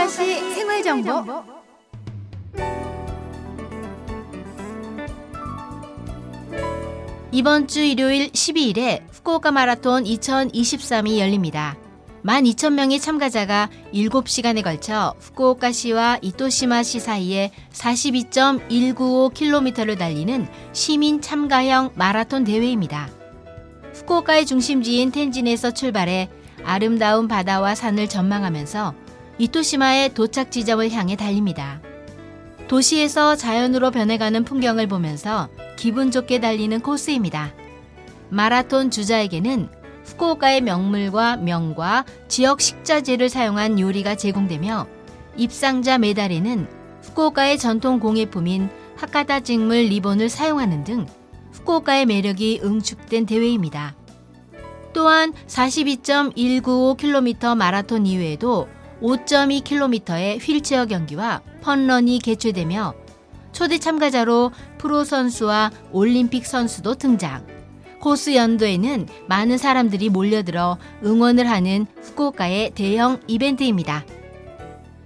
후쿠오카시 0.00 0.54
생활 0.54 0.82
정보. 0.82 1.44
이번 7.32 7.68
주 7.68 7.80
일요일 7.80 8.30
12일에 8.30 9.02
후쿠오카 9.12 9.52
마라톤 9.52 10.04
2023이 10.04 11.18
열립니다. 11.18 11.76
12,000명의 12.24 12.98
참가자가 13.00 13.68
7시간에 13.92 14.64
걸쳐 14.64 15.14
후쿠오카시와 15.20 16.20
이토시마시 16.22 17.00
사이에 17.00 17.50
42.195km를 17.72 19.98
달리는 19.98 20.48
시민 20.72 21.20
참가형 21.20 21.90
마라톤 21.94 22.44
대회입니다. 22.44 23.10
후쿠오카의 23.94 24.46
중심지인 24.46 25.12
텐진에서 25.12 25.72
출발해 25.72 26.30
아름다운 26.64 27.28
바다와 27.28 27.74
산을 27.74 28.08
전망하면서 28.08 29.09
이토시마의 29.40 30.12
도착 30.12 30.50
지점을 30.50 30.90
향해 30.90 31.16
달립니다. 31.16 31.80
도시에서 32.68 33.36
자연으로 33.36 33.90
변해가는 33.90 34.44
풍경을 34.44 34.86
보면서 34.86 35.48
기분 35.76 36.10
좋게 36.10 36.40
달리는 36.40 36.78
코스입니다. 36.80 37.54
마라톤 38.28 38.90
주자에게는 38.90 39.70
후쿠오카의 40.04 40.60
명물과 40.60 41.38
명과 41.38 42.04
지역 42.28 42.60
식자재를 42.60 43.30
사용한 43.30 43.80
요리가 43.80 44.14
제공되며 44.14 44.86
입상자 45.38 45.96
메달에는 45.96 46.68
후쿠오카의 47.04 47.56
전통 47.58 47.98
공예품인 47.98 48.68
하카다 48.96 49.40
직물 49.40 49.86
리본을 49.86 50.28
사용하는 50.28 50.84
등 50.84 51.06
후쿠오카의 51.52 52.04
매력이 52.04 52.60
응축된 52.62 53.24
대회입니다. 53.24 53.94
또한 54.92 55.32
42.195km 55.46 57.56
마라톤 57.56 58.04
이외에도 58.04 58.68
5.2km의 59.02 60.38
휠체어 60.40 60.86
경기와 60.86 61.40
펀런이 61.62 62.18
개최되며 62.20 62.94
초대 63.52 63.78
참가자로 63.78 64.52
프로 64.78 65.04
선수와 65.04 65.70
올림픽 65.92 66.46
선수도 66.46 66.94
등장. 66.94 67.46
코스 68.00 68.34
연도에는 68.34 69.06
많은 69.26 69.58
사람들이 69.58 70.08
몰려들어 70.08 70.78
응원을 71.04 71.50
하는 71.50 71.86
후쿠오카의 72.02 72.72
대형 72.74 73.20
이벤트입니다. 73.26 74.04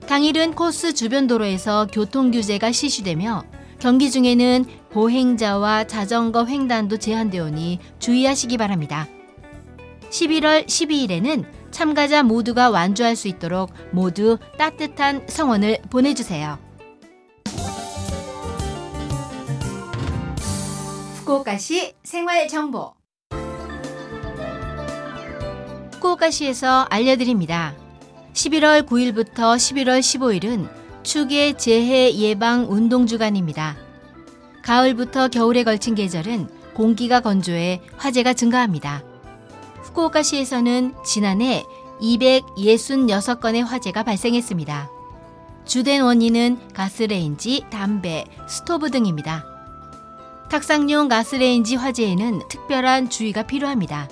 당일은 0.07 0.55
코스 0.55 0.95
주변 0.95 1.27
도로에서 1.27 1.89
교통 1.93 2.31
규제가 2.31 2.71
실시되며 2.71 3.43
경기 3.81 4.11
중에는 4.11 4.65
보행자와 4.91 5.85
자전거 5.85 6.45
횡단도 6.45 6.99
제한되오니 6.99 7.81
주의하시기 7.99 8.57
바랍니다. 8.59 9.09
11월 10.11 10.67
12일에는 10.67 11.45
참가자 11.75 12.23
모두가 12.23 12.71
완주할 12.71 13.17
수 13.17 13.27
있도록 13.27 13.73
모두 13.91 14.39
따뜻한 14.57 15.27
성원을 15.27 15.79
보내주세요. 15.91 16.57
후쿠오카시 21.17 21.95
생활 22.05 22.47
정보. 22.47 22.95
후쿠오카시에서 25.95 26.87
알려드립니다. 26.91 27.75
11월 28.35 28.87
9일부터 28.87 29.57
11월 29.57 29.99
15일은 29.99 30.69
축의 31.03 31.59
재해 31.59 32.15
예방 32.15 32.67
운동 32.71 33.09
주간입니다. 33.09 33.77
가을부터 34.63 35.27
겨울에 35.27 35.65
걸친 35.65 35.97
계절은 35.97 36.47
공기가 36.75 37.19
건조해 37.19 37.81
화재가 37.97 38.35
증가합니다. 38.35 39.03
후쿠오카시에서는 39.95 40.95
지난해 41.05 41.65
266건의 42.01 43.65
화재가 43.65 44.03
발생했습니다. 44.03 44.91
주된 45.65 46.03
원인은 46.03 46.59
가스레인지, 46.75 47.65
담배, 47.71 48.25
스토브 48.47 48.91
등입니다. 48.91 49.45
탁상용 50.51 51.09
가스레인지 51.09 51.77
화재에는 51.77 52.43
특별한 52.49 53.09
주의가 53.09 53.45
필요합니다. 53.45 54.09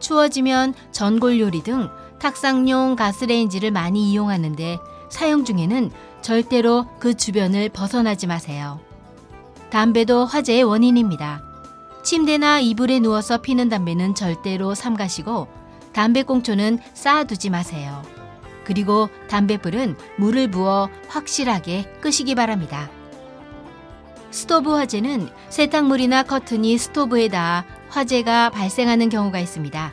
추워지면 0.00 0.74
전골 0.90 1.38
요리 1.38 1.62
등 1.62 1.88
탁상용 2.18 2.96
가스레인지를 2.96 3.70
많이 3.70 4.10
이용하는데 4.10 4.78
사용 5.08 5.44
중에는 5.44 5.90
절대로 6.22 6.86
그 6.98 7.14
주변을 7.14 7.68
벗어나지 7.68 8.26
마세요. 8.26 8.80
담배도 9.70 10.24
화재의 10.24 10.64
원인입니다. 10.64 11.45
침대나 12.06 12.60
이불에 12.60 13.00
누워서 13.00 13.38
피는 13.38 13.68
담배는 13.68 14.14
절대로 14.14 14.76
삼가시고 14.76 15.48
담배꽁초는 15.92 16.78
쌓아두지 16.94 17.50
마세요. 17.50 18.00
그리고 18.62 19.08
담배불은 19.28 19.96
물을 20.16 20.48
부어 20.48 20.88
확실하게 21.08 21.90
끄시기 22.00 22.36
바랍니다. 22.36 22.88
스토브 24.30 24.70
화재는 24.70 25.30
세탁물이나 25.48 26.22
커튼이 26.22 26.78
스토브에 26.78 27.26
닿아 27.26 27.64
화재가 27.88 28.50
발생하는 28.50 29.08
경우가 29.08 29.40
있습니다. 29.40 29.92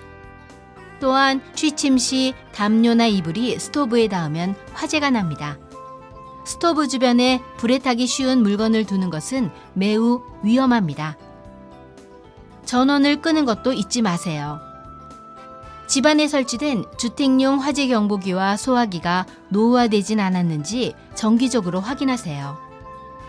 또한 1.00 1.41
취침 1.56 1.97
시 1.97 2.35
담요나 2.53 3.07
이불이 3.07 3.57
스토브에 3.57 4.07
닿으면 4.07 4.53
화재가 4.74 5.09
납니다. 5.09 5.57
스토브 6.45 6.88
주변에 6.88 7.41
불에 7.57 7.80
타기 7.80 8.06
쉬운 8.06 8.44
물건을 8.44 8.85
두는 8.85 9.09
것은 9.09 9.50
매우 9.74 10.22
위험합니다. 10.44 11.18
전원을 12.66 13.22
끄는 13.22 13.46
것도 13.46 13.74
잊지 13.74 14.01
마세요. 14.01 14.59
집안에 15.88 16.28
설치된 16.28 16.85
주택용 16.97 17.59
화재 17.59 17.88
경보기와 17.88 18.57
소화기가 18.57 19.25
노후화되진 19.50 20.19
않았는지 20.19 20.96
정기적으로 21.13 21.81
확인하세요. 21.81 22.57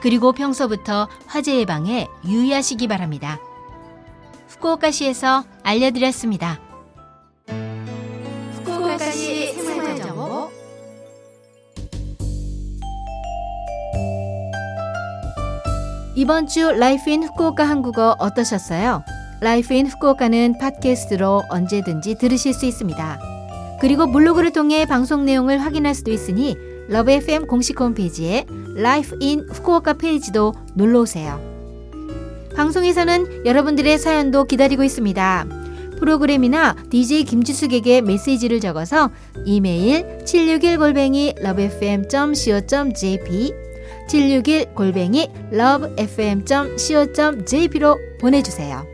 그리고 0.01 0.33
평소부터 0.33 1.09
화재 1.27 1.59
예방에 1.59 2.09
유의하시기 2.27 2.89
바랍니다. 2.89 3.39
후쿠오카시에서 4.49 5.45
알려드렸습니다. 5.63 6.61
후쿠오카시 8.53 9.53
생활정보 9.55 10.51
이번 16.17 16.47
주 16.47 16.71
Life 16.71 17.11
in 17.11 17.25
Fukuoka 17.25 17.69
한국어 17.69 18.15
어떠셨어요? 18.19 19.03
Life 19.45 19.73
in 19.75 19.87
Fukuoka는 19.87 20.57
팟캐스트로 20.57 21.43
언제든지 21.51 22.15
들으실 22.15 22.55
수 22.55 22.65
있습니다. 22.65 23.21
그리고 23.79 24.11
블로그를 24.11 24.55
통해 24.55 24.87
방송 24.87 25.27
내용을 25.27 25.59
확인할 25.59 25.95
수도 25.95 26.11
있으니 26.11 26.57
Love 26.89 27.11
FM 27.11 27.47
공식 27.47 27.79
홈페이지에 27.79 28.47
Life 28.75 29.19
in 29.21 29.41
Fukuoka 29.41 29.99
페이지도 29.99 30.55
놀러 30.73 31.01
오세요. 31.01 31.39
방송에서는 32.57 33.45
여러분들의 33.45 33.99
사연도 33.99 34.45
기다리고 34.45 34.83
있습니다. 34.83 35.47
프로그램이나 35.99 36.75
DJ 36.89 37.25
김지숙에게 37.25 38.01
메시지를 38.01 38.61
적어서 38.61 39.11
이메일 39.45 40.25
761골뱅이 40.25 41.45
lovefm.co.jp 41.45 43.53
761 44.09 44.75
골뱅이 44.75 45.29
lovefm.co.jp로 45.53 47.99
보내주세요. 48.19 48.94